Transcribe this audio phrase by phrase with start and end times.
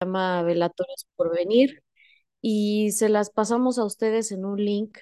[0.00, 1.82] llama Velatorios por Venir
[2.42, 4.98] y se las pasamos a ustedes en un link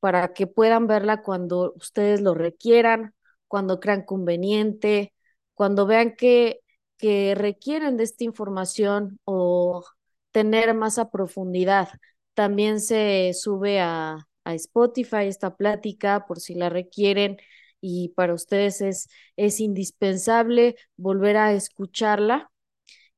[0.00, 3.14] para que puedan verla cuando ustedes lo requieran,
[3.48, 5.12] cuando crean conveniente,
[5.54, 6.60] cuando vean que,
[6.98, 9.84] que requieren de esta información o
[10.32, 11.88] tener más a profundidad.
[12.34, 17.38] También se sube a, a Spotify esta plática por si la requieren
[17.80, 22.50] y para ustedes es, es indispensable volver a escucharla.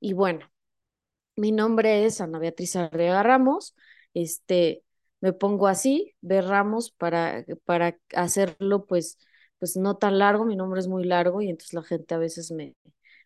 [0.00, 0.48] Y bueno,
[1.39, 3.77] mi nombre es Ana Beatriz Arriaga Ramos.
[4.15, 4.83] Este,
[5.20, 9.19] me pongo así, de Ramos, para, para hacerlo pues,
[9.59, 10.45] pues no tan largo.
[10.45, 12.74] Mi nombre es muy largo y entonces la gente a veces me,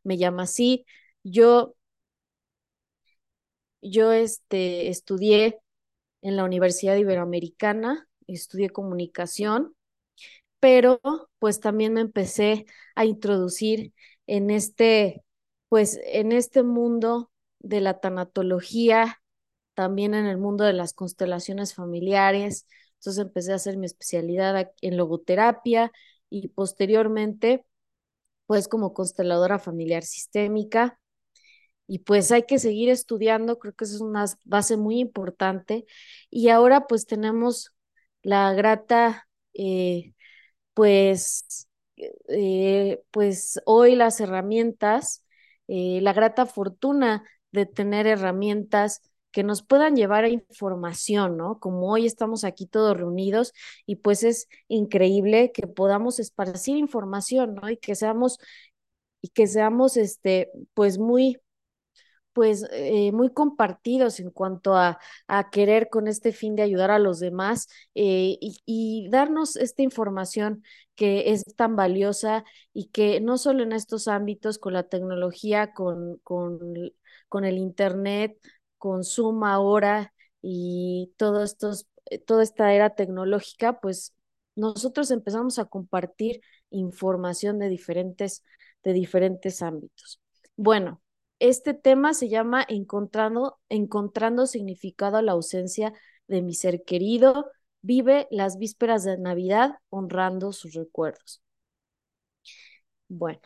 [0.05, 0.85] me llama así.
[1.25, 1.75] Yo,
[3.81, 5.59] yo este, estudié
[6.23, 9.75] en la Universidad Iberoamericana, estudié comunicación,
[10.61, 11.01] pero
[11.39, 13.95] pues también me empecé a introducir
[14.27, 15.25] en este,
[15.69, 17.32] pues en este mundo
[17.63, 19.23] de la tanatología,
[19.75, 22.67] también en el mundo de las constelaciones familiares.
[22.95, 25.93] Entonces empecé a hacer mi especialidad en logoterapia
[26.31, 27.65] y posteriormente,
[28.47, 30.99] pues como consteladora familiar sistémica.
[31.87, 35.85] Y pues hay que seguir estudiando, creo que eso es una base muy importante.
[36.31, 37.75] Y ahora pues tenemos
[38.23, 40.15] la grata, eh,
[40.75, 41.69] pues,
[42.29, 45.25] eh, pues hoy las herramientas,
[45.69, 49.01] eh, la grata fortuna de tener herramientas
[49.33, 51.59] que nos puedan llevar a información, ¿no?
[51.59, 53.53] Como hoy estamos aquí todos reunidos
[53.87, 57.71] y pues es increíble que podamos esparcir información, ¿no?
[57.71, 58.39] Y que seamos
[59.23, 61.39] y que seamos este pues muy
[62.33, 64.99] pues eh, muy compartidos en cuanto a,
[65.29, 69.83] a, querer con este fin de ayudar a los demás eh, y, y, darnos esta
[69.83, 70.65] información
[70.95, 76.19] que es tan valiosa y que no solo en estos ámbitos con la tecnología, con,
[76.23, 76.59] con
[77.33, 78.39] con el Internet,
[78.77, 81.47] con Zoom ahora y todo
[82.11, 84.15] eh, toda esta era tecnológica, pues
[84.55, 88.45] nosotros empezamos a compartir información de diferentes,
[88.85, 90.21] de diferentes ámbitos.
[90.57, 91.01] Bueno,
[91.39, 95.95] este tema se llama Encontrando, encontrando significado a la ausencia
[96.29, 97.47] de mi ser querido.
[97.81, 101.41] Vive las vísperas de Navidad honrando sus recuerdos.
[103.09, 103.41] Bueno,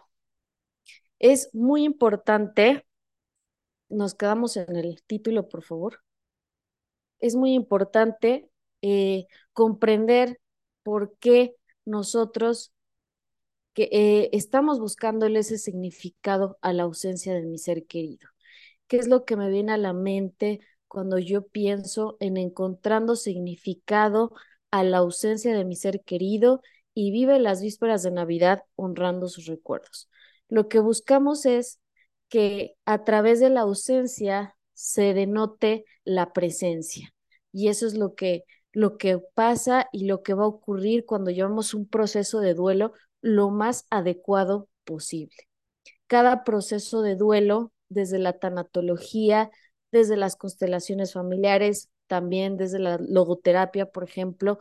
[1.20, 2.85] es muy importante
[3.88, 6.00] nos quedamos en el título, por favor.
[7.18, 8.50] Es muy importante
[8.82, 10.40] eh, comprender
[10.82, 11.54] por qué
[11.84, 12.72] nosotros
[13.74, 18.28] que, eh, estamos buscándole ese significado a la ausencia de mi ser querido.
[18.88, 24.32] ¿Qué es lo que me viene a la mente cuando yo pienso en encontrando significado
[24.70, 26.62] a la ausencia de mi ser querido
[26.94, 30.08] y vive las vísperas de Navidad honrando sus recuerdos?
[30.48, 31.80] Lo que buscamos es
[32.28, 37.14] que a través de la ausencia se denote la presencia.
[37.52, 41.30] Y eso es lo que, lo que pasa y lo que va a ocurrir cuando
[41.30, 42.92] llevamos un proceso de duelo
[43.22, 45.36] lo más adecuado posible.
[46.06, 49.50] Cada proceso de duelo, desde la tanatología,
[49.92, 54.58] desde las constelaciones familiares, también desde la logoterapia, por ejemplo,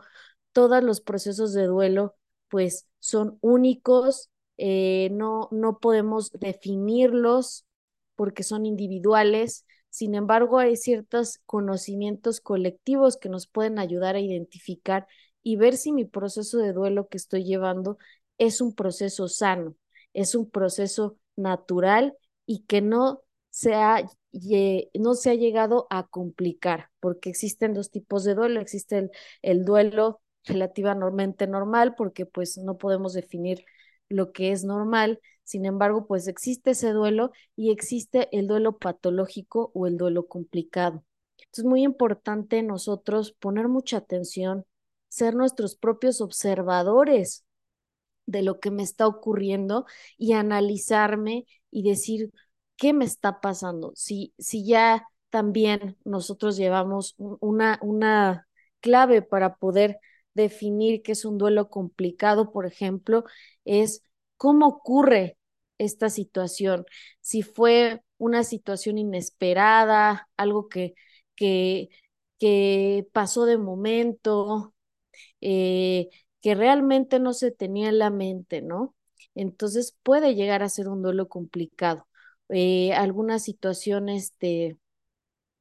[0.52, 2.16] todos los procesos de duelo,
[2.48, 7.66] pues son únicos, eh, no, no podemos definirlos
[8.14, 15.06] porque son individuales, sin embargo hay ciertos conocimientos colectivos que nos pueden ayudar a identificar
[15.42, 17.98] y ver si mi proceso de duelo que estoy llevando
[18.38, 19.74] es un proceso sano,
[20.12, 22.14] es un proceso natural
[22.46, 24.02] y que no se ha,
[24.94, 29.10] no se ha llegado a complicar, porque existen dos tipos de duelo, existe el,
[29.42, 33.64] el duelo relativamente normal, porque pues no podemos definir
[34.08, 35.20] lo que es normal.
[35.44, 41.04] Sin embargo, pues existe ese duelo y existe el duelo patológico o el duelo complicado.
[41.38, 44.64] Entonces, es muy importante nosotros poner mucha atención,
[45.08, 47.44] ser nuestros propios observadores
[48.26, 49.86] de lo que me está ocurriendo
[50.18, 52.32] y analizarme y decir
[52.76, 53.92] qué me está pasando.
[53.94, 58.48] Si, si ya también nosotros llevamos una, una
[58.80, 59.98] clave para poder
[60.36, 63.24] definir qué es un duelo complicado, por ejemplo,
[63.64, 64.02] es
[64.36, 65.38] cómo ocurre
[65.78, 66.86] esta situación.
[67.20, 70.94] Si fue una situación inesperada, algo que,
[71.36, 71.88] que,
[73.12, 74.74] pasó de momento,
[75.40, 76.08] eh,
[76.42, 78.94] que realmente no se tenía en la mente, ¿no?
[79.34, 82.08] Entonces puede llegar a ser un duelo complicado.
[82.48, 84.76] Eh, algunas situaciones de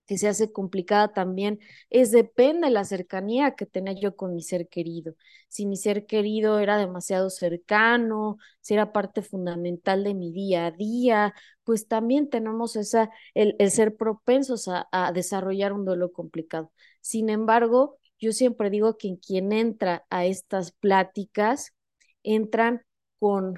[0.06, 1.60] que se hace complicada también
[1.90, 5.16] es depende de la cercanía que tenía yo con mi ser querido.
[5.48, 10.72] Si mi ser querido era demasiado cercano, si era parte fundamental de mi día a
[10.72, 16.72] día, pues también tenemos esa, el, el ser propensos a, a desarrollar un duelo complicado.
[17.02, 21.74] Sin embargo, yo siempre digo que quien entra a estas pláticas,
[22.24, 22.84] entran
[23.20, 23.56] con,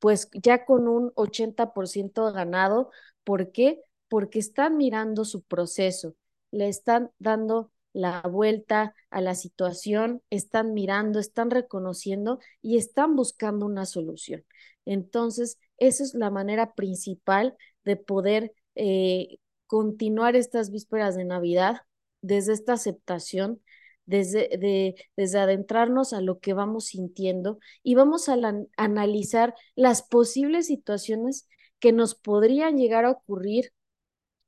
[0.00, 2.90] pues ya con un 80% ganado.
[3.24, 3.80] ¿Por qué?
[4.12, 6.16] Porque están mirando su proceso,
[6.50, 13.64] le están dando la vuelta a la situación, están mirando, están reconociendo y están buscando
[13.64, 14.44] una solución.
[14.84, 17.56] Entonces, esa es la manera principal
[17.86, 21.80] de poder eh, continuar estas vísperas de Navidad
[22.20, 23.62] desde esta aceptación,
[24.04, 28.36] desde, de, desde adentrarnos a lo que vamos sintiendo y vamos a
[28.76, 31.48] analizar las posibles situaciones
[31.78, 33.72] que nos podrían llegar a ocurrir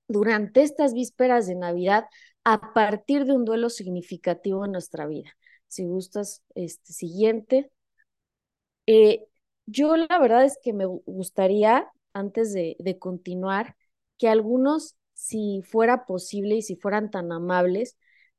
[0.08, 2.06] durante estas vísperas de Navidad
[2.44, 5.30] a partir de un duelo significativo en nuestra vida.
[5.68, 7.70] Si gustas, este siguiente.
[8.86, 9.26] Eh,
[9.66, 13.76] yo la verdad es que me gustaría, antes de, de continuar,
[14.18, 17.96] que algunos, si fuera posible y si fueran tan amables,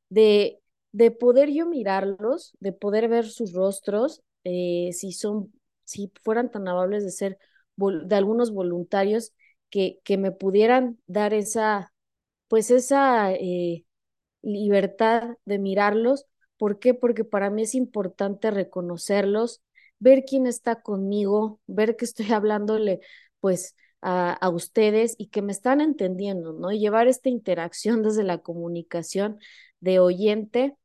[0.09, 0.59] de,
[0.91, 5.51] de poder yo mirarlos, de poder ver sus rostros, eh, si son,
[5.83, 7.37] si fueran tan amables de ser
[7.77, 9.33] de algunos voluntarios
[9.69, 11.93] que, que me pudieran dar esa,
[12.47, 13.85] pues esa eh,
[14.41, 16.25] libertad de mirarlos.
[16.57, 16.93] ¿Por qué?
[16.93, 19.61] Porque para mí es importante reconocerlos,
[19.99, 23.01] ver quién está conmigo, ver que estoy hablándole
[23.39, 26.71] pues a, a, ustedes y que me están entendiendo, ¿no?
[26.71, 29.39] Y llevar esta interacción desde la comunicación
[29.79, 30.75] de oyente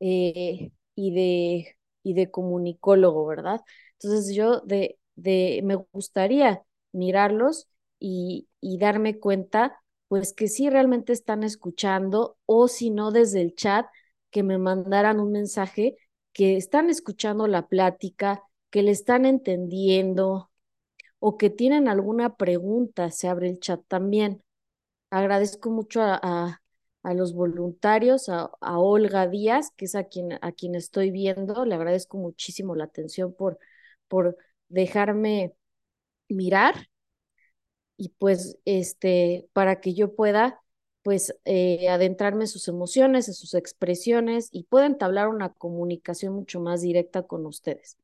[0.00, 3.60] eh, y, de, y de comunicólogo, ¿verdad?
[4.00, 6.62] Entonces yo de, de, me gustaría
[6.92, 7.68] mirarlos
[7.98, 13.54] y, y darme cuenta pues que sí realmente están escuchando o si no desde el
[13.54, 13.86] chat
[14.30, 15.96] que me mandaran un mensaje
[16.32, 20.50] que están escuchando la plática, que le están entendiendo
[21.18, 24.42] o que tienen alguna pregunta, se abre el chat también.
[25.10, 26.62] Agradezco mucho a, a,
[27.02, 31.64] a los voluntarios, a, a, Olga Díaz, que es a quien, a quien estoy viendo.
[31.64, 33.58] Le agradezco muchísimo la atención por,
[34.08, 34.36] por
[34.68, 35.54] dejarme
[36.28, 36.88] mirar
[37.98, 40.62] y pues este, para que yo pueda
[41.02, 46.60] pues eh, adentrarme en sus emociones, en sus expresiones y pueda entablar una comunicación mucho
[46.60, 47.98] más directa con ustedes.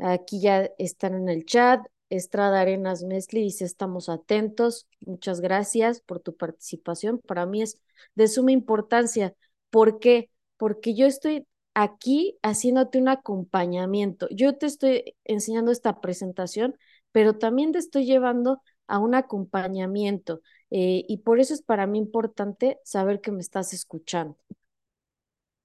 [0.00, 1.80] Aquí ya están en el chat.
[2.10, 4.86] Estrada Arenas Mesli dice, estamos atentos.
[5.00, 7.18] Muchas gracias por tu participación.
[7.18, 7.78] Para mí es
[8.14, 9.34] de suma importancia.
[9.70, 10.30] ¿Por qué?
[10.56, 14.28] Porque yo estoy aquí haciéndote un acompañamiento.
[14.30, 16.76] Yo te estoy enseñando esta presentación,
[17.12, 18.62] pero también te estoy llevando
[18.92, 20.42] a un acompañamiento.
[20.70, 24.36] Eh, y por eso es para mí importante saber que me estás escuchando.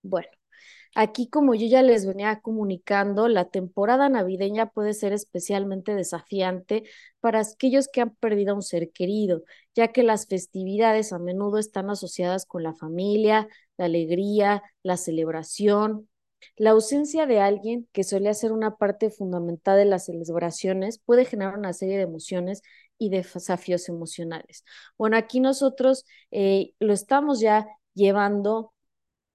[0.02, 0.30] Bueno,
[0.96, 6.84] aquí como yo ya les venía comunicando, la temporada navideña puede ser especialmente desafiante
[7.20, 9.44] para aquellos que han perdido a un ser querido,
[9.76, 16.08] ya que las festividades a menudo están asociadas con la familia, la alegría, la celebración.
[16.56, 21.58] La ausencia de alguien que suele ser una parte fundamental de las celebraciones puede generar
[21.58, 22.62] una serie de emociones
[22.98, 24.64] y desafíos emocionales.
[24.98, 28.74] Bueno, aquí nosotros eh, lo estamos ya llevando,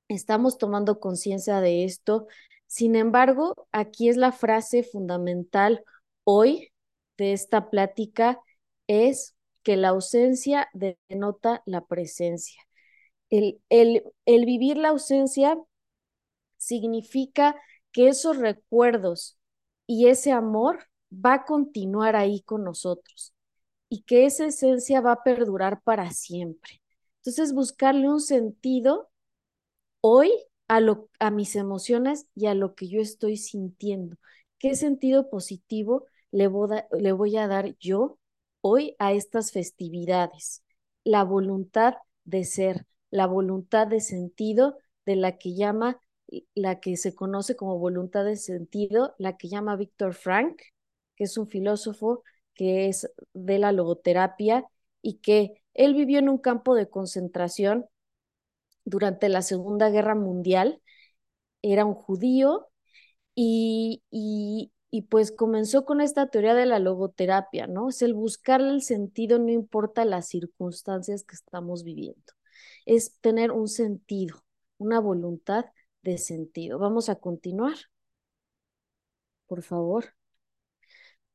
[0.08, 2.26] estamos tomando conciencia de esto.
[2.66, 5.84] Sin embargo, aquí es la frase fundamental
[6.24, 6.72] hoy
[7.18, 8.40] de esta plática,
[8.86, 12.60] es que la ausencia denota la presencia.
[13.30, 15.58] El, el, el vivir la ausencia
[16.56, 17.56] significa
[17.92, 19.38] que esos recuerdos
[19.86, 20.80] y ese amor
[21.12, 23.34] va a continuar ahí con nosotros
[23.92, 26.80] y que esa esencia va a perdurar para siempre.
[27.16, 29.10] Entonces, buscarle un sentido
[30.00, 30.30] hoy
[30.66, 34.16] a, lo, a mis emociones y a lo que yo estoy sintiendo.
[34.58, 38.18] ¿Qué sentido positivo le voy, a, dar yo
[38.62, 40.64] hoy a estas festividades?
[41.04, 46.00] La voluntad de ser, la voluntad de sentido de la que llama,
[46.54, 50.62] la que se conoce como voluntad de sentido, la que llama Víctor Frank,
[51.14, 52.22] que es un filósofo
[52.54, 54.66] que es de la logoterapia
[55.02, 57.86] y que él vivió en un campo de concentración
[58.84, 60.82] durante la Segunda Guerra Mundial.
[61.62, 62.68] Era un judío
[63.34, 67.88] y, y, y pues comenzó con esta teoría de la logoterapia, ¿no?
[67.90, 72.34] Es el buscarle el sentido, no importa las circunstancias que estamos viviendo.
[72.86, 74.44] Es tener un sentido,
[74.78, 75.66] una voluntad
[76.02, 76.78] de sentido.
[76.78, 77.76] Vamos a continuar.
[79.46, 80.04] Por favor.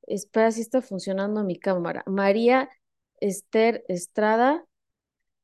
[0.08, 2.04] Espera si está funcionando mi cámara.
[2.08, 2.70] María
[3.20, 4.66] Esther Estrada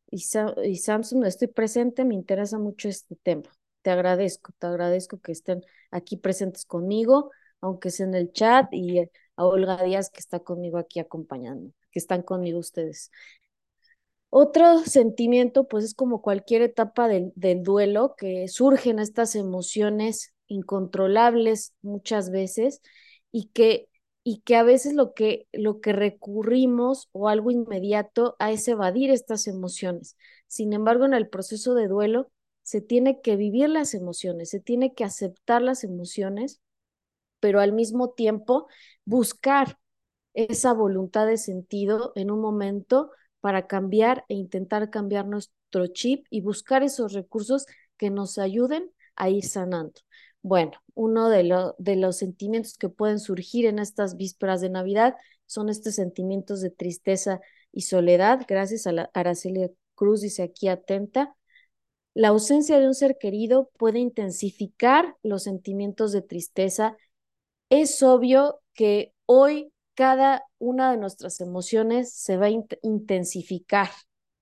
[0.10, 0.24] y,
[0.64, 3.50] y Samsung, estoy presente, me interesa mucho este tema.
[3.82, 9.00] Te agradezco, te agradezco que estén aquí presentes conmigo, aunque sea en el chat, y
[9.00, 11.72] a Olga Díaz que está conmigo aquí acompañando.
[11.92, 13.12] que están conmigo ustedes.
[14.30, 21.74] Otro sentimiento, pues es como cualquier etapa del, del duelo, que surgen estas emociones incontrolables
[21.82, 22.82] muchas veces
[23.32, 23.90] y que,
[24.24, 29.12] y que a veces lo que, lo que recurrimos o algo inmediato a es evadir
[29.12, 30.18] estas emociones.
[30.48, 34.94] Sin embargo, en el proceso de duelo se tiene que vivir las emociones, se tiene
[34.94, 36.62] que aceptar las emociones,
[37.40, 38.68] pero al mismo tiempo
[39.06, 39.78] buscar
[40.34, 43.12] esa voluntad de sentido en un momento
[43.42, 47.66] para cambiar e intentar cambiar nuestro chip y buscar esos recursos
[47.98, 50.02] que nos ayuden a ir sanando.
[50.44, 51.44] Bueno, uno de,
[51.96, 57.40] los sentimientos que pueden surgir en estas vísperas de Navidad son estos sentimientos de tristeza
[57.72, 58.42] y soledad.
[58.48, 61.34] Gracias a la Araceli Cruz, dice aquí atenta.
[62.14, 66.98] La ausencia de un ser querido puede intensificar los sentimientos de tristeza.
[67.70, 73.90] Es obvio que hoy cada una de nuestras emociones se va a intensificar,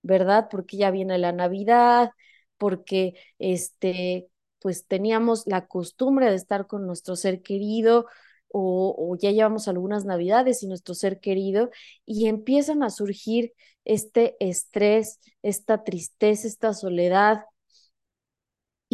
[0.01, 0.47] ¿verdad?
[0.49, 2.09] Porque ya viene la Navidad,
[2.57, 4.30] porque este,
[4.61, 8.05] pues teníamos la costumbre de estar con nuestro ser querido
[8.53, 11.69] o, ya llevamos algunas Navidades y nuestro ser querido
[12.05, 13.53] y empiezan a surgir
[13.85, 17.45] este estrés, esta tristeza, esta soledad,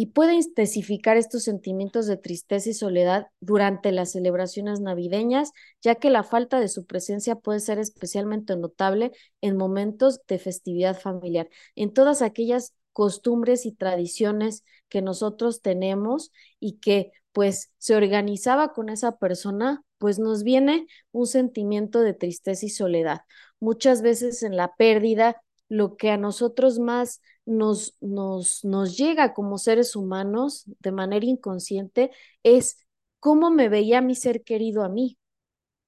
[0.00, 5.50] y puede intensificar estos sentimientos de tristeza y soledad durante las celebraciones navideñas,
[5.82, 9.10] ya que la falta de su presencia puede ser especialmente notable
[9.40, 16.78] en momentos de festividad familiar, en todas aquellas costumbres y tradiciones que nosotros tenemos y
[16.78, 22.70] que pues se organizaba con esa persona, pues nos viene un sentimiento de tristeza y
[22.70, 23.20] soledad.
[23.60, 29.58] Muchas veces en la pérdida lo que a nosotros más nos, nos, nos llega como
[29.58, 32.10] seres humanos de manera inconsciente
[32.42, 32.86] es
[33.20, 35.18] cómo me veía mi ser querido a mí,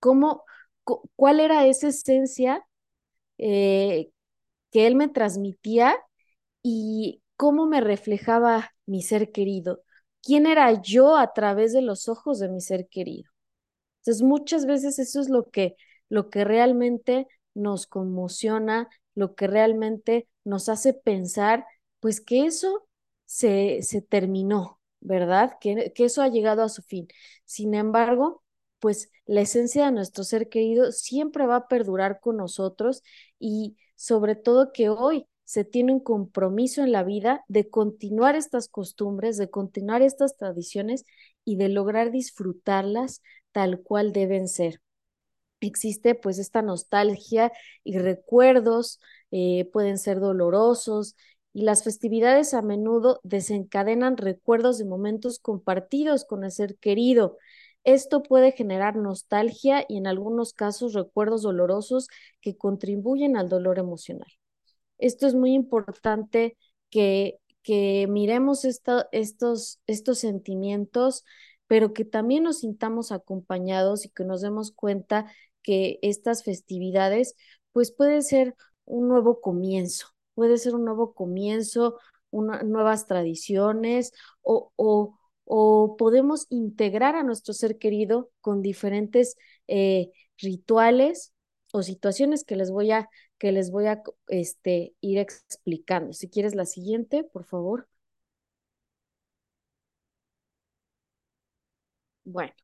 [0.01, 0.45] cómo,
[1.17, 2.67] cuál era esa esencia
[3.39, 4.11] eh,
[4.71, 5.97] que él me transmitía
[6.63, 9.83] y cómo me reflejaba mi ser querido,
[10.23, 13.31] quién era yo a través de los ojos de mi ser querido.
[14.01, 15.77] Entonces, muchas veces eso es lo que,
[16.11, 21.65] lo que realmente nos conmociona, lo que realmente nos hace pensar,
[22.01, 22.87] pues que eso
[23.25, 25.57] se, se terminó, ¿verdad?
[25.61, 27.09] Que, que eso ha llegado a su fin.
[27.47, 28.43] Sin embargo,
[28.81, 33.03] pues la esencia de nuestro ser querido siempre va a perdurar con nosotros
[33.39, 38.69] y sobre todo que hoy se tiene un compromiso en la vida de continuar estas
[38.69, 41.05] costumbres, de continuar estas tradiciones
[41.45, 44.81] y de lograr disfrutarlas tal cual deben ser
[45.61, 47.51] existe pues esta nostalgia
[47.83, 49.01] y recuerdos
[49.33, 51.17] eh, pueden ser dolorosos
[51.53, 57.39] y las festividades a menudo desencadenan recuerdos de momentos compartidos con el ser querido.
[57.83, 62.07] Esto puede generar nostalgia y en algunos casos recuerdos dolorosos
[62.41, 64.29] que contribuyen al dolor emocional.
[65.01, 66.57] Esto es muy importante
[66.91, 71.25] que, que miremos estos, estos sentimientos,
[71.67, 77.37] pero que también nos sintamos acompañados y que nos demos cuenta que estas festividades
[77.73, 78.55] pues puede ser
[78.85, 81.99] un nuevo comienzo, puede ser un nuevo comienzo,
[82.33, 89.37] nuevas tradiciones o, o, o, podemos integrar a nuestro ser querido con diferentes
[89.69, 91.33] eh, rituales
[91.73, 93.09] o situaciones que les voy a,
[93.41, 96.15] que les voy a este, ir explicando.
[96.15, 97.89] Si quieres la siguiente, por favor.
[102.25, 102.55] Bueno,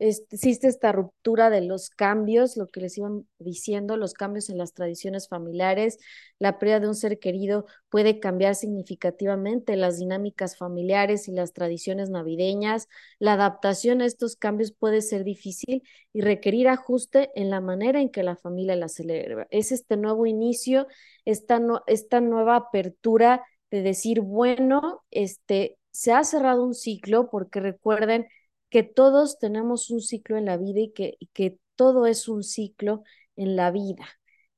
[0.00, 4.72] existe esta ruptura de los cambios, lo que les iban diciendo, los cambios en las
[4.72, 5.98] tradiciones familiares,
[6.38, 12.10] la pérdida de un ser querido puede cambiar significativamente las dinámicas familiares y las tradiciones
[12.10, 12.88] navideñas,
[13.18, 18.10] la adaptación a estos cambios puede ser difícil y requerir ajuste en la manera en
[18.10, 19.46] que la familia la celebra.
[19.50, 20.86] Es este nuevo inicio,
[21.24, 28.26] esta, esta nueva apertura de decir, bueno, este, se ha cerrado un ciclo porque recuerden,
[28.70, 33.02] que todos tenemos un ciclo en la vida y que, que todo es un ciclo
[33.36, 34.06] en la vida.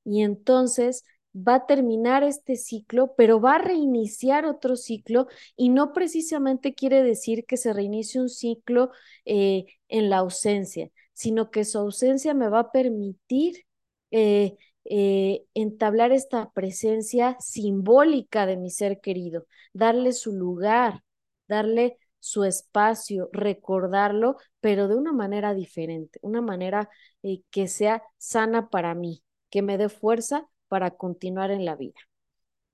[0.04, 1.04] Y entonces
[1.35, 7.02] va a terminar este ciclo, pero va a reiniciar otro ciclo y no precisamente quiere
[7.02, 8.90] decir que se reinicie un ciclo
[9.25, 13.64] eh, en la ausencia, sino que su ausencia me va a permitir
[14.11, 21.02] eh, eh, entablar esta presencia simbólica de mi ser querido, darle su lugar,
[21.49, 26.88] darle su espacio, recordarlo, pero de una manera diferente, una manera
[27.25, 31.99] eh, que sea sana para mí, que me dé fuerza para continuar en la vida.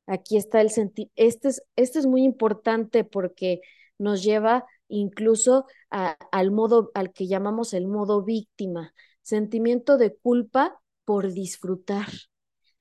[0.07, 3.63] Aquí está el sentido, este es, este es muy importante porque
[3.97, 11.33] nos lleva incluso al modo, al que llamamos el modo víctima, sentimiento de culpa por
[11.33, 12.09] disfrutar.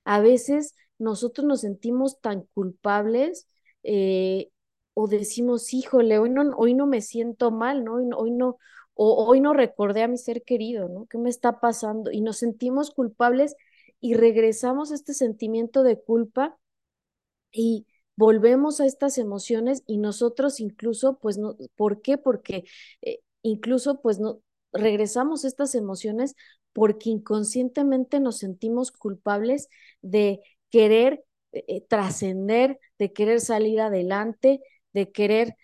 [0.04, 3.48] A veces nosotros nos sentimos tan culpables
[3.84, 4.50] eh,
[5.00, 7.94] o decimos, híjole, hoy no, hoy no me siento mal, ¿no?
[8.16, 8.58] Hoy, no,
[8.94, 11.06] o hoy no recordé a mi ser querido, ¿no?
[11.06, 12.10] ¿Qué me está pasando?
[12.10, 13.54] Y nos sentimos culpables
[14.00, 16.58] y regresamos a este sentimiento de culpa
[17.52, 17.86] y
[18.16, 22.18] volvemos a estas emociones y nosotros incluso, pues, no, ¿por qué?
[22.18, 22.64] Porque
[23.02, 24.40] eh, incluso, pues, no,
[24.72, 26.34] regresamos a estas emociones
[26.72, 29.68] porque inconscientemente nos sentimos culpables
[30.02, 30.40] de
[30.70, 34.60] querer eh, eh, trascender, de querer salir adelante,
[34.98, 35.56] de querer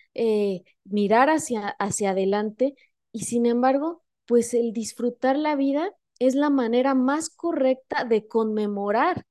[0.84, 2.74] mirar hacia, hacia adelante
[3.12, 9.26] y sin embargo, pues el disfrutar la vida es la manera más correcta de conmemorar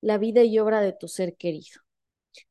[0.00, 1.80] la vida y obra de tu ser querido.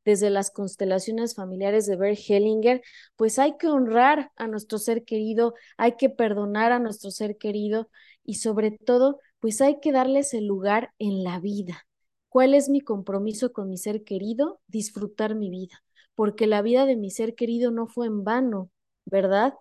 [0.03, 2.81] Desde las constelaciones familiares de Bert Hellinger,
[3.15, 7.89] pues hay que honrar a nuestro ser querido, hay que perdonar a nuestro ser querido
[8.25, 11.87] y sobre todo, pues hay que darles el lugar en la vida.
[12.27, 14.59] ¿Cuál es mi compromiso con mi ser querido?
[14.67, 15.83] Disfrutar mi vida,
[16.17, 18.71] porque la vida de mi ser querido no fue en vano,
[19.05, 19.53] ¿verdad?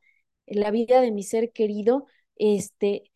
[0.47, 3.11] la vida de mi ser querido, este,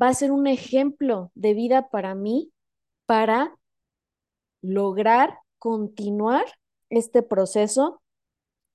[0.00, 2.52] va a ser un ejemplo de vida para mí,
[3.06, 3.58] para
[4.62, 6.44] lograr continuar
[6.90, 8.02] este proceso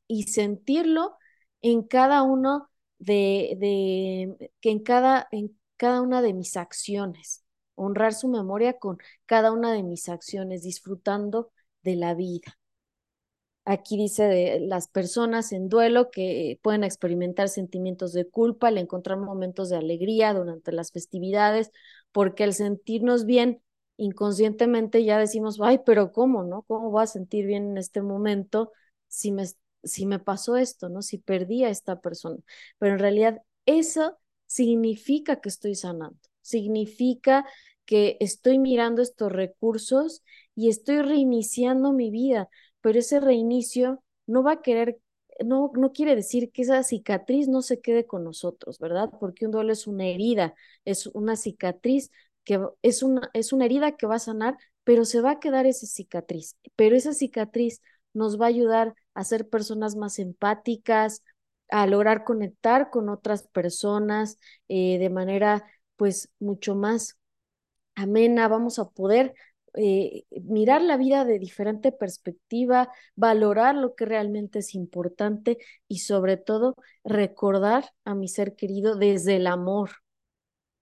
[0.08, 1.18] y sentirlo
[1.62, 7.44] en cada uno de, de que en cada, en cada una de mis acciones,
[7.76, 11.52] honrar su memoria con cada una de mis acciones, disfrutando
[11.84, 12.61] de la vida.
[13.72, 19.18] Aquí dice de las personas en duelo que pueden experimentar sentimientos de culpa al encontrar
[19.18, 21.72] momentos de alegría durante las festividades,
[22.12, 23.62] porque al sentirnos bien
[23.96, 26.64] inconscientemente ya decimos, ay, pero ¿cómo, no?
[26.64, 28.74] ¿Cómo voy a sentir bien en este momento
[29.08, 29.46] si me,
[29.84, 31.02] si me pasó esto, ¿no?
[31.02, 32.40] Si perdí a esta persona.
[32.78, 37.46] Pero en realidad eso significa que estoy sanando, significa
[37.86, 40.24] que estoy mirando estos recursos
[40.56, 42.50] y estoy reiniciando mi vida
[42.82, 45.00] pero ese reinicio no va a querer,
[45.46, 49.10] no, no quiere decir que esa cicatriz no se quede con nosotros, ¿verdad?
[49.20, 50.54] Porque un duelo es una herida,
[50.86, 52.12] es una cicatriz
[52.44, 55.66] que es una, es una herida que va a sanar, pero se va a quedar
[55.66, 56.58] esa cicatriz.
[56.76, 57.82] Pero esa cicatriz
[58.14, 61.24] nos va a ayudar a ser personas más empáticas,
[61.70, 65.64] a lograr conectar con otras personas eh, de manera
[65.96, 67.18] pues mucho más
[67.96, 69.34] amena, vamos a poder
[69.76, 75.58] eh, mirar la vida de diferente perspectiva, valorar lo que realmente es importante
[75.88, 79.92] y sobre todo recordar a mi ser querido desde el amor,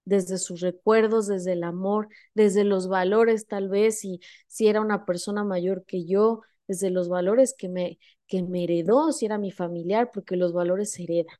[0.04, 5.04] desde sus recuerdos, desde el amor, desde los valores tal vez, si, si era una
[5.06, 9.52] persona mayor que yo, desde los valores que me, que me heredó, si era mi
[9.52, 11.36] familiar, porque los valores se heredan.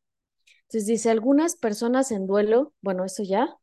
[0.62, 3.56] Entonces dice, algunas personas en duelo, bueno, eso ya.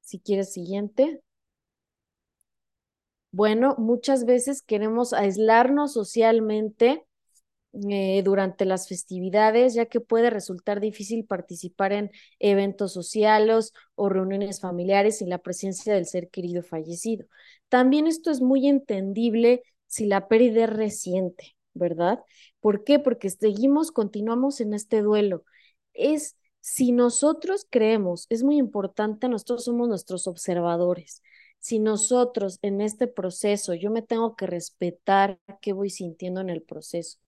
[0.00, 1.22] Si quieres siguiente.
[3.32, 7.06] Bueno, muchas veces queremos aislarnos socialmente
[7.88, 14.60] eh, durante las festividades, ya que puede resultar difícil participar en eventos sociales o reuniones
[14.60, 17.26] familiares sin la presencia del ser querido fallecido.
[17.70, 22.20] También esto es muy entendible si la pérdida es reciente, ¿verdad?
[22.60, 22.98] ¿Por qué?
[22.98, 25.44] Porque seguimos, continuamos en este duelo.
[25.94, 31.22] Es si nosotros creemos, es muy importante, nosotros somos nuestros observadores
[31.62, 36.62] si nosotros en este proceso, yo me tengo que respetar qué voy sintiendo en el
[36.62, 37.18] proceso,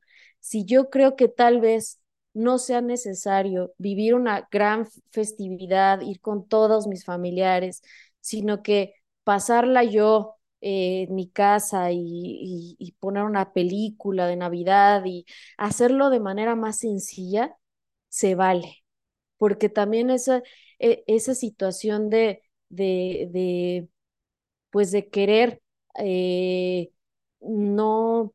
[0.41, 2.01] si yo creo que tal vez
[2.35, 7.81] no sea necesario vivir una gran festividad, ir con todos mis familiares,
[8.21, 15.27] sino que pasarla yo eh, en mi casa y, poner una película de Navidad y
[15.59, 17.57] hacerlo de manera más sencilla,
[18.09, 18.85] se vale,
[19.39, 20.43] porque también esa,
[20.81, 22.43] e, esa situación de
[24.75, 25.63] pues de querer
[26.01, 26.91] eh,
[27.41, 28.35] no,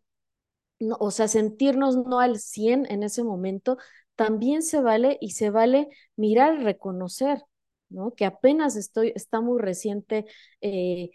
[0.80, 3.78] no, o sea, sentirnos no al 100 en ese momento,
[4.16, 7.44] también se vale y se vale mirar, reconocer,
[7.90, 8.14] ¿no?
[8.16, 10.26] Que apenas estoy, está muy reciente
[10.62, 11.12] eh,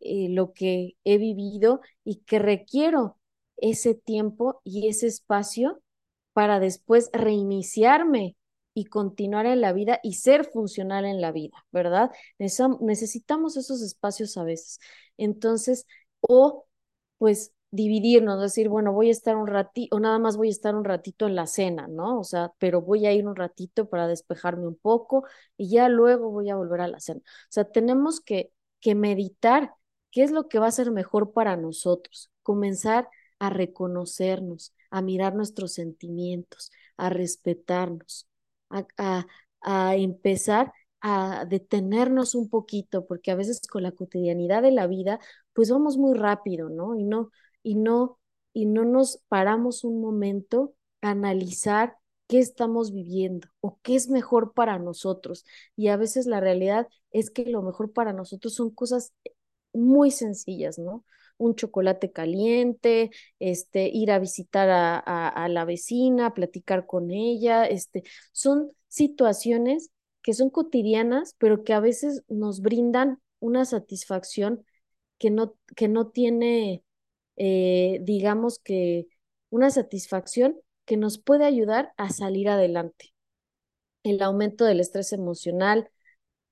[0.00, 3.18] eh, lo que he vivido y que requiero
[3.56, 5.82] ese tiempo y ese espacio
[6.32, 8.36] para después reiniciarme
[8.74, 12.10] y continuar en la vida y ser funcional en la vida, ¿verdad?
[12.38, 14.80] Necesitamos esos espacios a veces.
[15.16, 15.86] Entonces,
[16.20, 16.66] o
[17.18, 20.76] pues dividirnos, decir, bueno, voy a estar un ratito, o nada más voy a estar
[20.76, 22.20] un ratito en la cena, ¿no?
[22.20, 25.24] O sea, pero voy a ir un ratito para despejarme un poco
[25.56, 27.20] y ya luego voy a volver a la cena.
[27.20, 29.74] O sea, tenemos que, que meditar
[30.10, 33.08] qué es lo que va a ser mejor para nosotros, comenzar
[33.40, 38.28] a reconocernos, a mirar nuestros sentimientos, a respetarnos,
[38.98, 39.26] a,
[39.96, 45.20] empezar a detenernos un poquito, porque a veces con la cotidianidad de la vida,
[45.52, 46.96] pues vamos muy rápido, ¿no?
[46.96, 47.30] Y no,
[47.62, 48.18] y no,
[48.52, 54.52] y no nos paramos un momento a analizar qué estamos viviendo o qué es mejor
[54.54, 55.44] para nosotros.
[55.76, 59.12] Y a veces la realidad es que lo mejor para nosotros son cosas
[59.72, 61.04] muy sencillas, ¿no?
[61.36, 68.04] Un chocolate caliente, este, ir a visitar a, a, la vecina, platicar con ella, este,
[68.32, 69.90] son situaciones
[70.22, 74.64] que son cotidianas, pero que a veces nos brindan una satisfacción
[75.18, 76.82] que no, que no tiene,
[77.36, 79.06] eh, digamos que,
[79.50, 83.14] una satisfacción que nos puede ayudar a salir adelante.
[84.02, 85.90] El aumento del estrés emocional,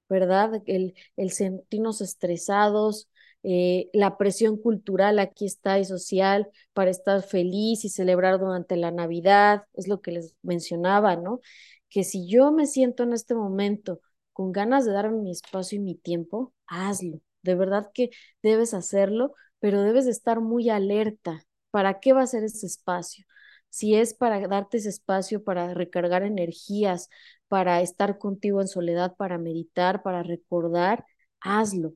[0.09, 0.63] ¿verdad?
[0.67, 3.09] El, el sentirnos estresados,
[3.43, 8.91] eh, la presión cultural aquí está y social para estar feliz y celebrar durante la
[8.91, 11.41] Navidad, es lo que les mencionaba, ¿no?
[11.89, 14.01] Que si yo me siento en este momento
[14.33, 17.21] con ganas de darme mi espacio y mi tiempo, hazlo.
[17.43, 18.11] De verdad que
[18.43, 21.45] debes hacerlo, pero debes de estar muy alerta.
[21.71, 23.25] ¿Para qué va a ser ese espacio?
[23.69, 27.09] Si es para darte ese espacio para recargar energías,
[27.49, 31.05] para estar contigo en soledad, para meditar, para recordar,
[31.41, 31.95] hazlo.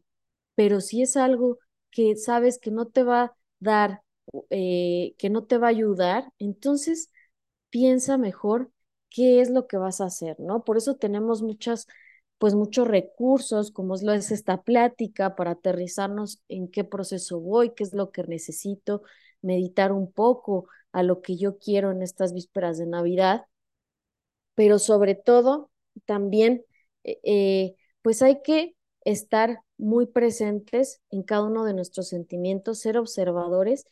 [0.56, 1.58] Pero si es algo
[1.92, 4.02] que sabes que no te va a dar,
[4.50, 7.12] eh, que no te va a ayudar, entonces
[7.70, 8.70] piensa mejor
[9.10, 10.64] qué es lo que vas a hacer, ¿no?
[10.64, 11.86] Por eso tenemos muchas,
[12.38, 17.70] pues muchos recursos, como es lo es esta plática, para aterrizarnos en qué proceso voy,
[17.74, 19.02] qué es lo que necesito,
[19.42, 23.46] meditar un poco a lo que yo quiero en estas vísperas de Navidad,
[24.54, 25.70] pero sobre todo
[26.06, 26.64] también,
[27.04, 32.98] eh, eh, pues hay que estar muy presentes en cada uno de nuestros sentimientos, ser
[32.98, 33.84] observadores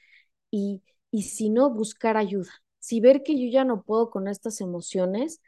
[0.50, 2.50] y, y si no, buscar ayuda.
[2.80, 5.40] Si ver que yo ya no puedo con estas emociones,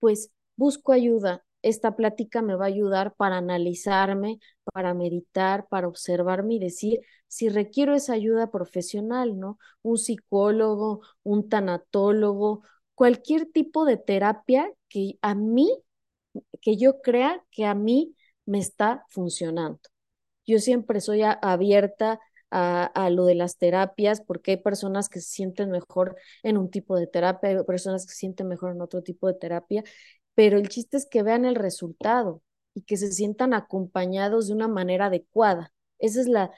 [0.00, 1.44] pues busco ayuda.
[1.62, 4.38] Esta plática me va a ayudar para analizarme,
[4.72, 9.58] para meditar, para observarme y decir si requiero esa ayuda profesional, ¿no?
[9.82, 12.62] Un psicólogo, un tanatólogo,
[12.94, 15.70] cualquier tipo de terapia que a mí,
[16.60, 18.14] que yo crea que a mí
[18.46, 19.80] me está funcionando.
[20.46, 25.28] Yo siempre soy abierta a, a, lo de las terapias porque hay personas que se
[25.30, 29.02] sienten mejor en un tipo de terapia, hay personas que se sienten mejor en otro
[29.02, 29.82] tipo de terapia,
[30.34, 32.42] pero el chiste es que vean el resultado
[32.74, 35.72] y que se sientan acompañados de una manera adecuada.
[35.98, 36.50] Esa es la,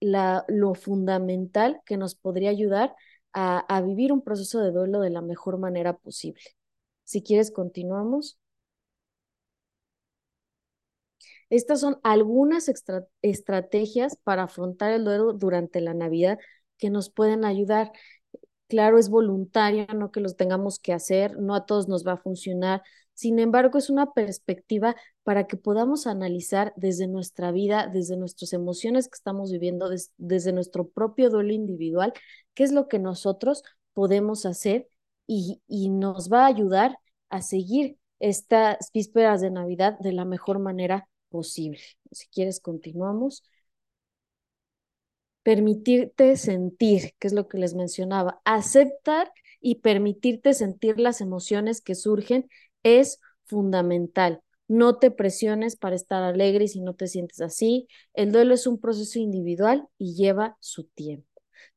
[0.00, 2.94] la, lo fundamental que nos podría ayudar
[3.32, 6.42] a, a vivir un proceso de duelo de la mejor manera posible.
[7.04, 8.38] Si quieres, continuamos.
[11.50, 12.70] Estas son algunas
[13.22, 16.38] estrategias para afrontar el duelo durante la Navidad
[16.78, 17.92] que nos pueden ayudar.
[18.68, 22.16] Claro, es voluntario, no que los tengamos que hacer, no a todos nos va a
[22.16, 22.82] funcionar.
[23.14, 29.08] Sin embargo, es una perspectiva para que podamos analizar desde nuestra vida, desde nuestras emociones
[29.08, 32.12] que estamos viviendo, desde nuestro propio duelo individual,
[32.54, 34.88] qué es lo que nosotros podemos hacer
[35.26, 36.98] y, y nos va a ayudar
[37.30, 41.80] a seguir estas vísperas de Navidad de la mejor manera posible.
[42.12, 43.42] Si quieres, continuamos.
[45.42, 51.96] Permitirte sentir, que es lo que les mencionaba, aceptar y permitirte sentir las emociones que
[51.96, 52.48] surgen
[52.84, 54.42] es fundamental.
[54.68, 57.88] No te presiones para estar alegre si no te sientes así.
[58.14, 61.28] El duelo es un proceso individual y lleva su tiempo.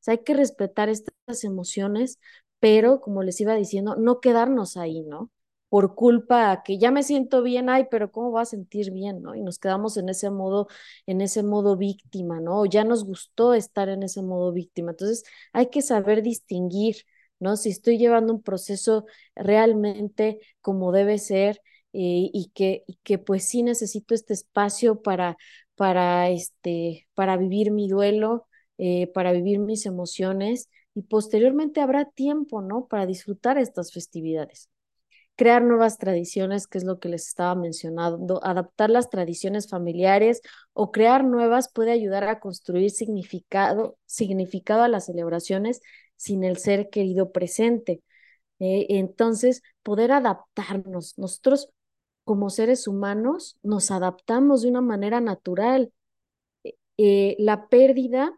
[0.06, 2.20] hay que respetar estas emociones,
[2.60, 5.30] pero como les iba diciendo, no quedarnos ahí, ¿no?
[5.68, 9.34] Por culpa que ya me siento bien, ay, pero ¿cómo va a sentir bien, no?
[9.34, 10.68] Y nos quedamos en ese modo,
[11.06, 12.64] en ese modo víctima, ¿no?
[12.66, 14.92] Ya nos gustó estar en ese modo víctima.
[14.92, 16.96] Entonces, hay que saber distinguir,
[17.38, 17.56] ¿no?
[17.56, 21.60] Si estoy llevando un proceso realmente como debe ser
[21.92, 25.36] eh, y, que, que pues sí necesito este espacio para,
[25.76, 28.46] para, este, para vivir mi duelo,
[28.78, 32.86] eh, para vivir mis emociones y posteriormente habrá tiempo, ¿no?
[32.88, 34.68] Para disfrutar estas festividades
[35.38, 40.90] crear nuevas tradiciones, que es lo que les estaba mencionando, adaptar las tradiciones familiares o
[40.90, 45.80] crear nuevas puede ayudar a construir significado, significado a las celebraciones
[46.16, 48.02] sin el ser querido presente.
[48.58, 51.16] Eh, entonces, poder adaptarnos.
[51.18, 51.70] Nosotros
[52.24, 55.92] como seres humanos nos adaptamos de una manera natural.
[56.64, 58.36] Eh, eh, la pérdida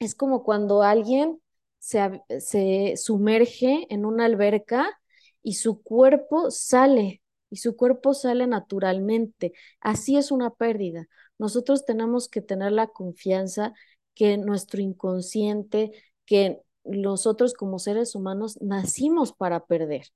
[0.00, 1.40] es como cuando alguien
[1.78, 4.98] se, se sumerge en una alberca
[5.42, 9.52] y su cuerpo sale, y su cuerpo sale naturalmente.
[9.80, 11.08] Así es una pérdida.
[11.38, 13.72] Nosotros tenemos que tener la confianza
[14.14, 15.92] que nuestro inconsciente,
[16.26, 20.06] que nosotros como seres humanos nacimos para perder.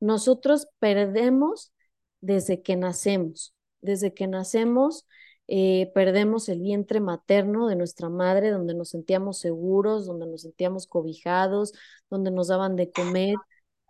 [0.00, 1.72] Nosotros perdemos
[2.20, 3.54] desde que nacemos.
[3.82, 5.06] desde que nacemos.
[5.48, 10.86] Eh, perdemos el vientre materno de nuestra madre, donde nos sentíamos seguros, donde nos sentíamos
[10.86, 11.72] cobijados,
[12.08, 13.34] donde nos daban de comer.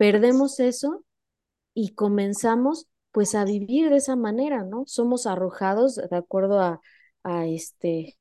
[0.00, 1.04] Perdemos eso
[1.74, 4.84] y comenzamos pues a vivir de esa manera, ¿no?
[4.86, 6.80] Somos arrojados, de acuerdo a,
[7.22, 8.16] a este,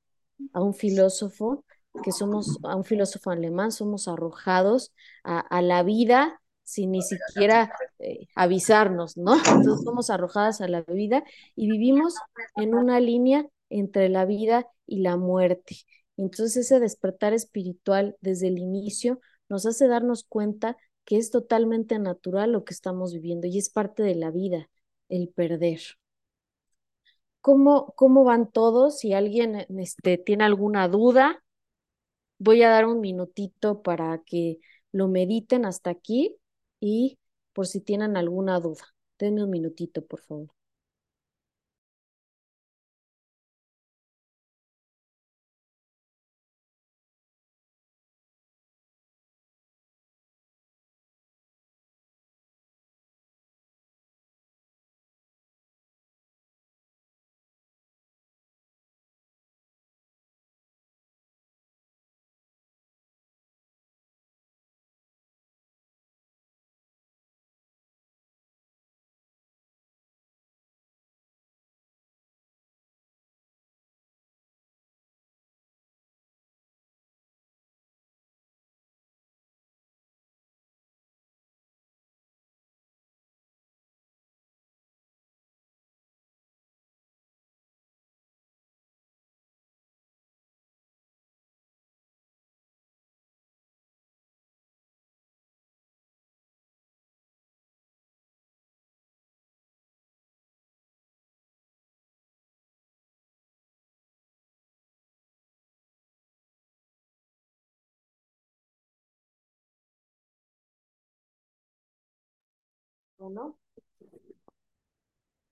[0.51, 1.63] a un filósofo,
[2.03, 4.91] que somos, a un filósofo alemán, somos arrojados
[5.23, 9.35] a, a la vida sin ni siquiera eh, avisarnos, ¿no?
[9.37, 11.23] Entonces somos arrojadas a la vida
[11.55, 12.15] y vivimos
[12.57, 15.77] en una línea entre la vida y la muerte.
[16.17, 20.75] Entonces ese despertar espiritual desde el inicio nos hace darnos cuenta
[21.09, 24.69] que es totalmente natural lo que estamos viviendo y es parte de la vida,
[25.09, 25.81] el perder.
[27.41, 28.99] ¿Cómo, cómo van todos?
[28.99, 31.43] Si alguien este, tiene alguna duda,
[32.37, 34.59] voy a dar un minutito para que
[34.91, 36.37] lo mediten hasta aquí
[36.79, 37.17] y
[37.53, 38.93] por si tienen alguna duda.
[39.17, 40.58] Denme un minutito, por favor.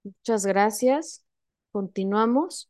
[0.04, 1.26] Muchas gracias.
[1.72, 2.70] Continuamos.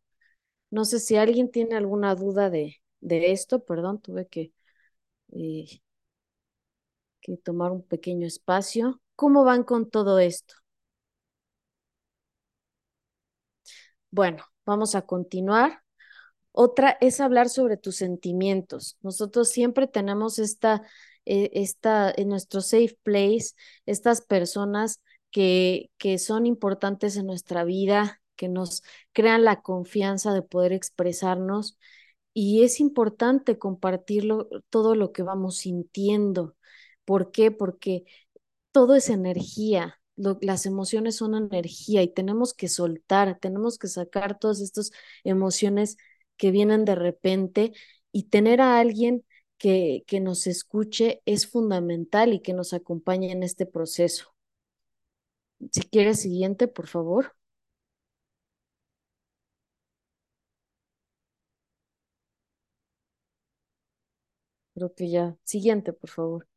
[0.71, 3.63] No sé si alguien tiene alguna duda de, de esto.
[3.65, 4.53] Perdón, tuve que,
[5.33, 5.81] eh,
[7.21, 9.01] que tomar un pequeño espacio.
[9.15, 10.55] ¿Cómo van con todo esto?
[14.11, 15.81] Bueno, vamos a continuar.
[16.51, 18.97] Otra es hablar sobre tus sentimientos.
[19.01, 20.83] Nosotros siempre tenemos esta
[21.27, 21.51] eh,
[22.17, 28.83] en nuestro safe place, estas personas que, que son importantes en nuestra vida, que nos
[29.13, 31.77] crean la confianza de poder expresarnos.
[32.33, 36.55] Y es importante compartirlo, todo lo que vamos sintiendo.
[37.05, 37.51] ¿Por qué?
[37.51, 38.05] Porque
[38.71, 39.99] todo es energía,
[40.41, 44.91] las emociones son energía y tenemos que soltar, tenemos que sacar todas estas
[45.23, 45.97] emociones
[46.37, 47.73] que vienen de repente
[48.11, 49.25] y tener a alguien
[49.57, 54.33] que, que nos escuche es fundamental y que nos acompañe en este proceso.
[55.71, 57.33] Si quieres, siguiente, por favor.
[64.73, 65.35] Creo que ya.
[65.43, 66.47] Siguiente, por favor.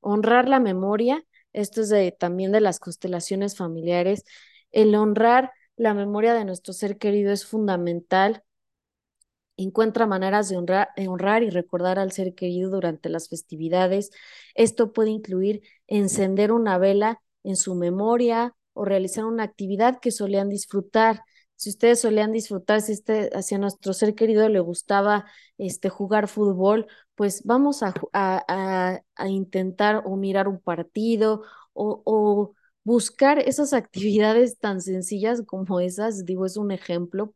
[0.00, 4.24] Honrar la memoria, esto es de, también de las constelaciones familiares.
[4.72, 8.44] El honrar la memoria de nuestro ser querido es fundamental.
[9.56, 14.10] Encuentra maneras de honrar, honrar, y recordar al ser querido durante las festividades.
[14.54, 20.50] Esto puede incluir encender una vela en su memoria o realizar una actividad que solían
[20.50, 21.22] disfrutar.
[21.56, 25.24] Si ustedes solían disfrutar, si este, hacia nuestro ser querido le gustaba
[25.56, 32.54] este, jugar fútbol, pues vamos a, a, a intentar o mirar un partido o, o
[32.84, 37.34] buscar esas actividades tan sencillas como esas, digo, es un ejemplo,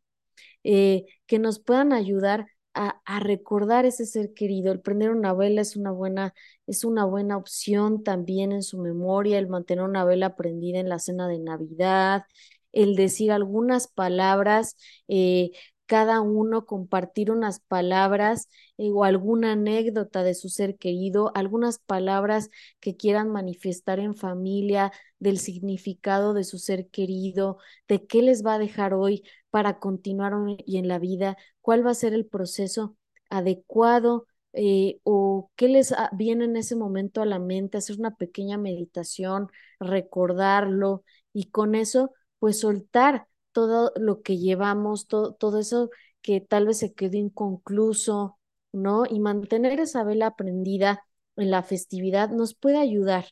[0.64, 4.72] eh, que nos puedan ayudar a, a, recordar ese ser querido.
[4.72, 6.34] El prender una vela es una buena,
[6.66, 10.98] es una buena opción también en su memoria, el mantener una vela prendida en la
[10.98, 12.24] cena de Navidad,
[12.72, 14.76] el decir algunas palabras
[15.08, 15.52] eh,
[15.86, 22.50] cada uno compartir unas palabras eh, o alguna anécdota de su ser querido, algunas palabras
[22.80, 28.54] que quieran manifestar en familia del significado de su ser querido, de qué les va
[28.54, 30.32] a dejar hoy para continuar
[30.66, 32.96] y en la vida, cuál va a ser el proceso
[33.30, 38.58] adecuado eh, o qué les viene en ese momento a la mente, hacer una pequeña
[38.58, 39.48] meditación,
[39.80, 45.90] recordarlo y con eso pues soltar todo lo que llevamos, todo, todo eso
[46.22, 48.38] que tal vez se quedó inconcluso,
[48.72, 49.04] ¿no?
[49.08, 51.04] Y mantener esa vela prendida
[51.36, 53.26] en la festividad nos puede ayudar.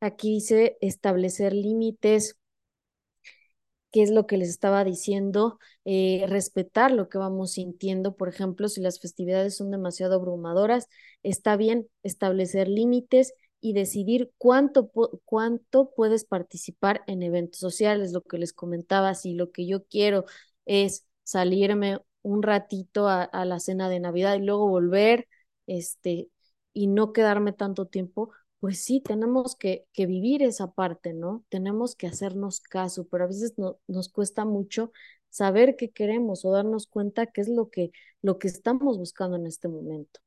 [0.00, 2.38] Aquí dice establecer límites,
[3.90, 8.14] qué es lo que les estaba diciendo, eh, respetar lo que vamos sintiendo.
[8.16, 10.88] Por ejemplo, si las festividades son demasiado abrumadoras,
[11.22, 13.32] está bien establecer límites
[13.66, 14.92] y decidir cuánto,
[15.24, 20.24] cuánto puedes participar en eventos sociales, lo que les comentaba, si lo que yo quiero
[20.66, 25.26] es salirme un ratito a, la cena de Navidad y luego volver,
[25.66, 26.30] este,
[26.72, 31.44] y no quedarme tanto tiempo, pues sí, tenemos que, que, vivir esa parte, ¿no?
[31.48, 34.92] Tenemos que hacernos caso, pero a veces no, nos cuesta mucho
[35.28, 37.90] saber qué queremos o darnos cuenta qué es lo que,
[38.22, 40.20] lo que estamos buscando en este momento.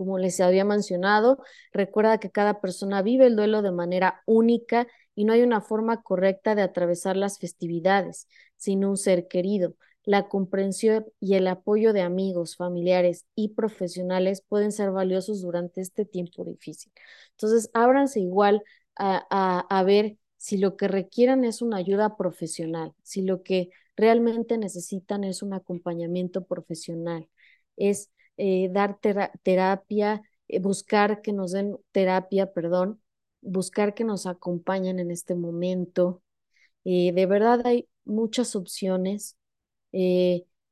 [0.00, 5.26] Como les había mencionado, recuerda que cada persona vive el duelo de manera única y
[5.26, 9.74] no hay una forma correcta de atravesar las festividades sin un ser querido.
[10.04, 16.06] La comprensión y el apoyo de amigos, familiares y profesionales pueden ser valiosos durante este
[16.06, 16.90] tiempo difícil.
[17.32, 18.62] Entonces, ábranse igual
[18.96, 23.68] a, a, a ver si lo que requieran es una ayuda profesional, si lo que
[23.96, 27.28] realmente necesitan es un acompañamiento profesional,
[27.76, 28.10] es
[28.42, 33.02] eh, dar tera terapia, eh, buscar que nos den terapia, perdón,
[33.42, 36.22] buscar que nos acompañen en este momento.
[36.84, 39.36] Eh, de verdad hay muchas opciones.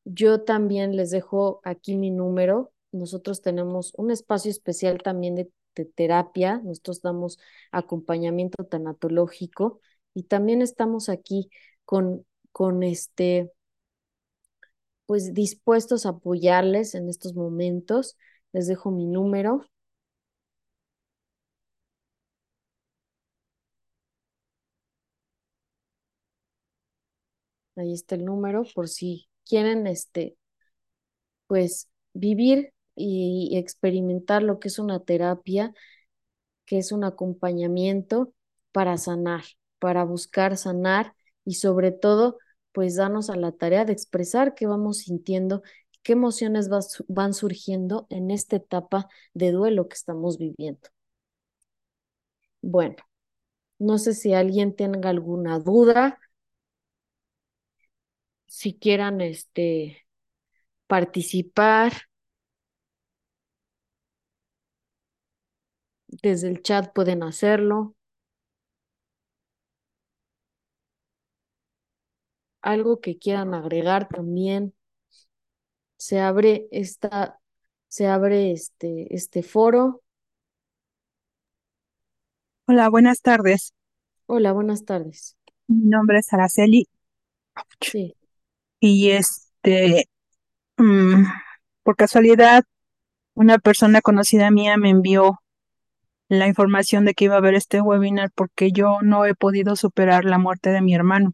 [0.05, 2.73] Yo también les dejo aquí mi número.
[2.93, 6.61] Nosotros tenemos un espacio especial también de, de terapia.
[6.65, 7.39] Nosotros damos
[7.71, 9.81] acompañamiento tanatológico
[10.15, 11.51] y también estamos aquí
[11.85, 13.53] con, con este
[15.09, 18.19] pues dispuestos a apoyarles en estos momentos.
[18.53, 19.67] Les dejo mi número.
[27.77, 30.37] Ahí está el número por si quieren, este,
[31.47, 35.73] pues vivir y experimentar lo que es una terapia,
[36.67, 38.35] que es un acompañamiento
[38.73, 39.45] para sanar,
[39.79, 42.39] para buscar sanar y sobre todo
[42.79, 45.63] pues darnos a la tarea de expresar qué vamos sintiendo,
[46.05, 46.69] qué emociones
[47.09, 50.89] van surgiendo en esta etapa de duelo que estamos viviendo.
[52.63, 52.95] Bueno,
[53.81, 56.19] no sé si alguien tenga alguna duda,
[58.47, 60.07] si quieran este,
[60.89, 61.93] participar.
[66.23, 67.95] Desde el chat pueden hacerlo.
[72.69, 74.75] Algo que quieran agregar también.
[75.97, 77.41] Se abre esta,
[77.89, 80.03] se abre este, este foro.
[82.67, 83.73] Hola, buenas tardes.
[84.27, 85.37] Hola, buenas tardes.
[85.67, 86.87] Mi nombre es Araceli.
[87.81, 88.15] Sí.
[88.81, 90.11] Y este,
[90.77, 91.25] mmm,
[91.83, 92.65] por casualidad,
[93.33, 95.41] una persona conocida mía me envió
[96.29, 100.27] la información de que iba a haber este webinar porque yo no he podido superar
[100.27, 101.33] la muerte de mi hermano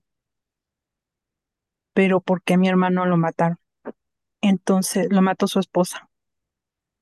[1.94, 3.59] pero porque a mi hermano lo mataron.
[4.42, 6.11] Entonces, lo mató su esposa.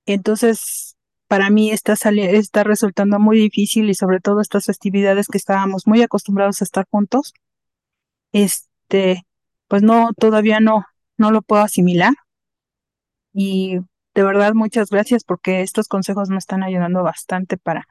[0.07, 5.87] Entonces, para mí está, está resultando muy difícil y sobre todo estas festividades que estábamos
[5.87, 7.33] muy acostumbrados a estar juntos,
[8.33, 9.27] este,
[9.69, 10.85] pues no, todavía no,
[11.17, 12.13] no lo puedo asimilar.
[13.33, 13.79] Y
[14.15, 17.89] de verdad, muchas gracias porque estos consejos me están ayudando bastante para,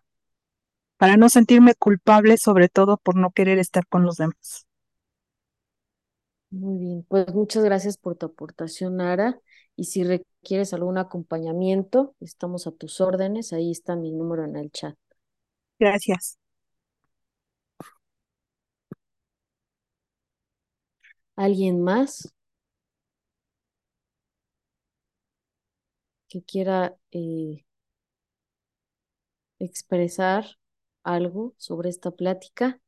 [0.98, 4.68] para no sentirme culpable, sobre todo por no querer estar con los demás.
[6.52, 9.40] Muy bien, pues muchas gracias por tu aportación, Ara.
[9.78, 13.54] Y si requieres algún acompañamiento, estamos a tus órdenes.
[13.54, 14.96] Ahí está mi número en el chat.
[15.80, 16.40] Gracias.
[21.36, 22.34] ¿Alguien más
[26.30, 27.64] que quiera eh,
[29.60, 30.46] expresar
[31.04, 32.81] algo sobre esta plática?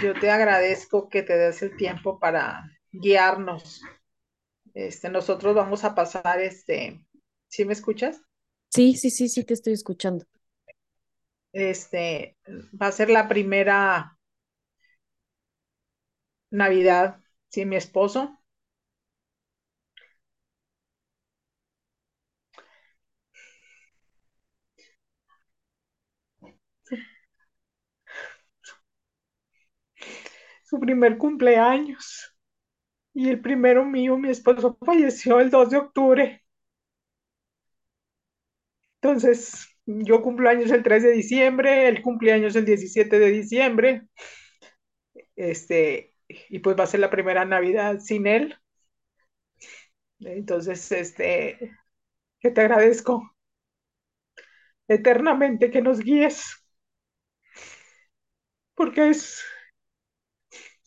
[0.00, 3.82] Yo te agradezco que te des el tiempo para guiarnos.
[4.74, 7.04] Este, nosotros vamos a pasar, este,
[7.48, 8.20] ¿sí me escuchas?
[8.70, 10.24] Sí, sí, sí, sí, te estoy escuchando.
[11.52, 12.36] Este,
[12.80, 14.18] va a ser la primera
[16.50, 18.37] Navidad sin mi esposo.
[30.68, 32.34] Su primer cumpleaños.
[33.14, 36.44] Y el primero mío, mi esposo falleció el 2 de octubre.
[39.00, 44.02] Entonces, yo cumplo años el 3 de diciembre, el cumpleaños el 17 de diciembre.
[45.36, 48.56] Este, y pues va a ser la primera Navidad sin él.
[50.20, 51.72] Entonces, este,
[52.40, 53.34] que te agradezco
[54.88, 56.42] eternamente que nos guíes,
[58.74, 59.42] porque es,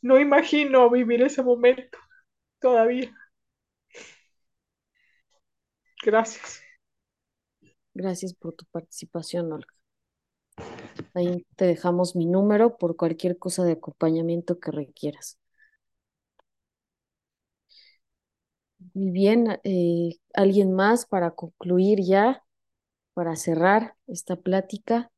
[0.02, 1.98] no imagino vivir ese momento
[2.60, 3.12] todavía.
[6.04, 6.62] Gracias.
[7.94, 9.74] Gracias por tu participación, Olga.
[11.14, 15.38] Ahí te dejamos mi número por cualquier cosa de acompañamiento que requieras.
[18.94, 22.44] Muy bien, eh, ¿alguien más para concluir ya,
[23.14, 25.12] para cerrar esta plática?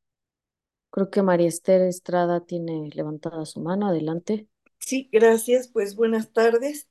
[0.90, 3.88] Creo que María Esther Estrada tiene levantada su mano.
[3.88, 4.48] Adelante.
[4.86, 5.68] Sí, gracias.
[5.68, 6.88] Pues buenas tardes.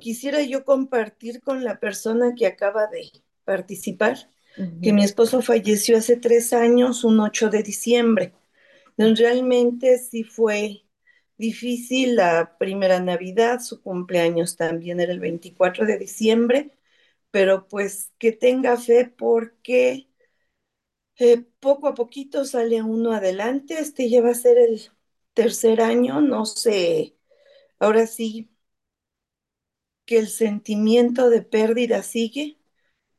[0.00, 3.12] Quisiera yo compartir con la persona que acaba de
[3.44, 4.30] participar
[4.82, 8.34] que mi esposo falleció hace tres años, un 8 de diciembre.
[8.98, 10.84] Realmente sí fue
[11.38, 16.72] difícil la primera Navidad, su cumpleaños también era el 24 de diciembre,
[17.32, 20.08] pero pues que tenga fe porque
[21.18, 24.80] eh, poco a poquito sale uno adelante, este ya va a ser el
[25.34, 27.15] tercer año, no sé,
[27.80, 28.50] ahora sí
[30.04, 32.56] que el sentimiento de pérdida sigue,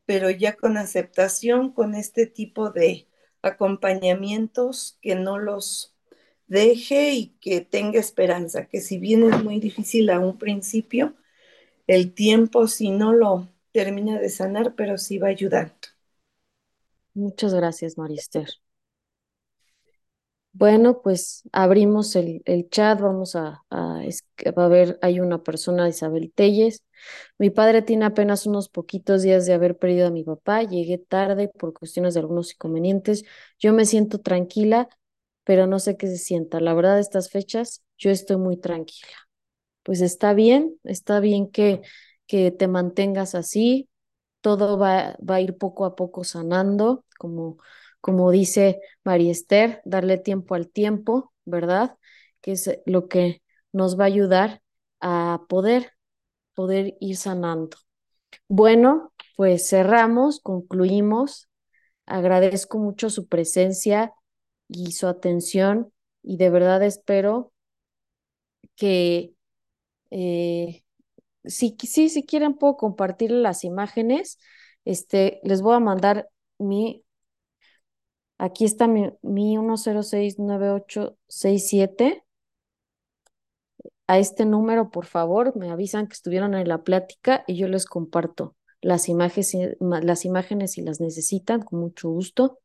[0.05, 3.07] pero ya con aceptación, con este tipo de
[3.43, 5.95] acompañamientos, que no los
[6.47, 11.15] deje y que tenga esperanza, que si bien es muy difícil a un principio,
[11.87, 15.73] el tiempo si no lo termina de sanar, pero sí va ayudando.
[17.15, 18.47] Muchas gracias, Marister.
[20.59, 22.41] Bueno, pues abrimos el,
[22.71, 24.01] chat, vamos a, a,
[24.55, 26.83] a, ver, hay una persona, Isabel Telles.
[27.37, 31.49] Mi padre tiene apenas unos poquitos días de haber perdido a mi papá, llegué tarde
[31.49, 33.23] por cuestiones de algunos inconvenientes.
[33.59, 34.89] Yo me siento tranquila,
[35.43, 36.59] pero no sé qué se sienta.
[36.59, 39.07] La verdad, estas fechas yo estoy muy tranquila.
[39.83, 41.81] Pues está bien, está bien que,
[42.27, 43.89] que te mantengas así,
[44.41, 47.57] todo va, va a ir poco a poco sanando, como
[48.01, 51.97] como dice María Esther, darle tiempo al tiempo, ¿verdad?
[52.41, 53.41] Que es lo que
[53.71, 54.61] nos va a ayudar
[54.99, 55.93] a poder,
[56.53, 57.77] poder ir sanando.
[58.47, 61.49] Bueno, pues cerramos, concluimos.
[62.05, 64.13] Agradezco mucho su presencia
[64.69, 65.91] y su atención
[66.23, 67.53] y de verdad espero
[68.75, 69.33] que
[70.11, 70.83] eh,
[71.45, 74.39] si, sí, si quieren puedo compartir las imágenes.
[74.85, 76.29] Este, les voy a mandar
[76.59, 77.03] mi
[78.37, 82.23] Aquí está mi, mi 1069867.
[84.07, 87.85] A este número, por favor, me avisan que estuvieron en la plática y yo les
[87.85, 92.59] comparto las imágenes, las imágenes si las necesitan, con mucho gusto.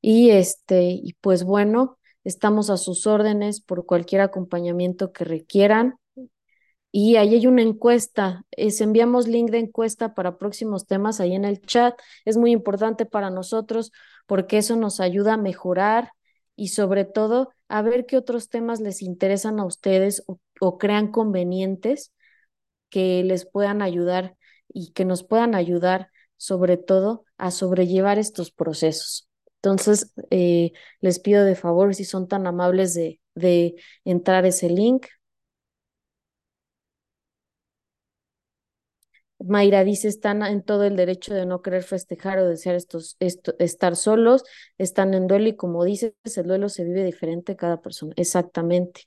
[0.00, 5.96] Y este, y pues bueno, estamos a sus órdenes por cualquier acompañamiento que requieran.
[6.92, 11.44] Y ahí hay una encuesta, es, enviamos link de encuesta para próximos temas ahí en
[11.44, 11.94] el chat.
[12.24, 13.92] Es muy importante para nosotros
[14.26, 16.12] porque eso nos ayuda a mejorar
[16.56, 20.24] y sobre todo a ver qué otros temas les interesan a ustedes
[20.60, 22.12] o, crean convenientes
[22.88, 24.36] que les puedan ayudar
[24.68, 29.28] y que nos puedan ayudar sobre todo a sobrellevar estos procesos.
[29.56, 35.06] Entonces, eh, les pido de favor, si son tan amables de, de entrar ese link,
[39.38, 43.94] Mayra dice, están en todo el derecho de no querer festejar o desear estos, estar
[43.96, 44.44] solos,
[44.78, 48.12] están en duelo y como dices, el duelo se vive diferente cada persona.
[48.16, 49.02] Exactamente.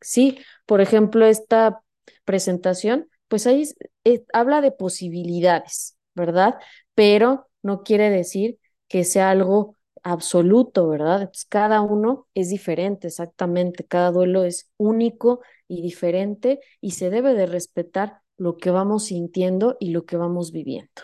[0.00, 1.82] Sí, por ejemplo, esta
[2.24, 3.64] presentación, pues ahí
[4.04, 6.56] eh, habla de posibilidades, ¿verdad?
[6.94, 8.58] Pero no quiere decir
[8.88, 11.30] que sea algo absoluto, ¿verdad?
[11.48, 17.46] cada uno es diferente, exactamente, cada duelo es único y diferente y se debe de
[17.46, 21.02] respetar lo que vamos sintiendo y lo que vamos viviendo.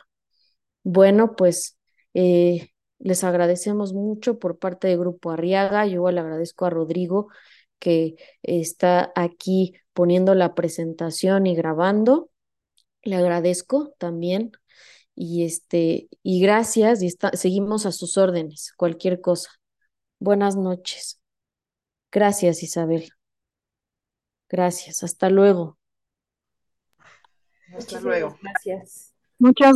[0.82, 1.78] Bueno, pues
[2.14, 5.86] eh, les agradecemos mucho por parte del Grupo Arriaga.
[5.86, 7.28] Yo le agradezco a Rodrigo
[7.78, 12.30] que está aquí poniendo la presentación y grabando.
[13.02, 14.52] Le agradezco también.
[15.16, 19.50] Y este, y gracias, y seguimos a sus órdenes, cualquier cosa.
[20.18, 21.20] Buenas noches.
[22.10, 23.10] Gracias, Isabel.
[24.48, 25.02] Gracias.
[25.02, 25.78] Hasta luego.
[27.76, 28.36] Hasta luego.
[28.42, 29.12] Gracias.
[29.38, 29.72] Muchas